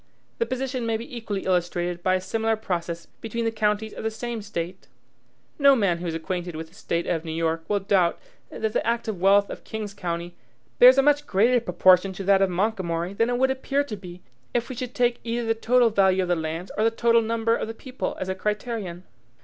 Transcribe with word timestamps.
The 0.39 0.47
position 0.47 0.87
may 0.87 0.97
be 0.97 1.15
equally 1.15 1.45
illustrated 1.45 2.01
by 2.01 2.15
a 2.15 2.21
similar 2.21 2.55
process 2.55 3.05
between 3.05 3.45
the 3.45 3.51
counties 3.51 3.93
of 3.93 4.03
the 4.03 4.09
same 4.09 4.41
State. 4.41 4.87
No 5.59 5.75
man 5.75 5.99
who 5.99 6.07
is 6.07 6.15
acquainted 6.15 6.55
with 6.55 6.69
the 6.69 6.73
State 6.73 7.05
of 7.05 7.23
New 7.23 7.31
York 7.31 7.63
will 7.69 7.81
doubt 7.81 8.19
that 8.49 8.73
the 8.73 8.83
active 8.83 9.21
wealth 9.21 9.51
of 9.51 9.63
King's 9.63 9.93
County 9.93 10.35
bears 10.79 10.97
a 10.97 11.03
much 11.03 11.27
greater 11.27 11.59
proportion 11.61 12.13
to 12.13 12.23
that 12.23 12.41
of 12.41 12.49
Montgomery 12.49 13.13
than 13.13 13.29
it 13.29 13.37
would 13.37 13.51
appear 13.51 13.83
to 13.83 13.95
be 13.95 14.23
if 14.55 14.69
we 14.69 14.75
should 14.75 14.95
take 14.95 15.19
either 15.23 15.45
the 15.45 15.53
total 15.53 15.91
value 15.91 16.23
of 16.23 16.29
the 16.29 16.35
lands 16.35 16.71
or 16.75 16.83
the 16.83 16.89
total 16.89 17.21
number 17.21 17.55
of 17.55 17.67
the 17.67 17.75
people 17.75 18.17
as 18.19 18.27
a 18.27 18.33
criterion! 18.33 19.03